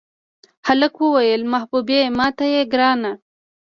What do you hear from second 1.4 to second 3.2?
محبوبې ماته یې ګرانه.